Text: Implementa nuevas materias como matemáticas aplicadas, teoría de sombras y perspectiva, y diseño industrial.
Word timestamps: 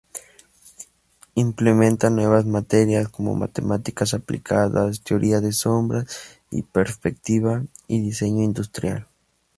Implementa 1.35 2.09
nuevas 2.09 2.43
materias 2.47 3.07
como 3.07 3.35
matemáticas 3.35 4.15
aplicadas, 4.15 5.01
teoría 5.01 5.41
de 5.41 5.53
sombras 5.53 6.39
y 6.49 6.63
perspectiva, 6.63 7.61
y 7.87 8.01
diseño 8.01 8.43
industrial. 8.43 9.05